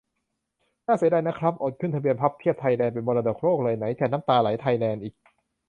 [0.87, 5.15] น่าเสียดายนะครับ อดขึ้นทะเบียน "พับเพียบไทยแลนด์" เป็นมรดกโลกเลย ไหนจะ "น้ำตาไหลไทยแลนด์" อีก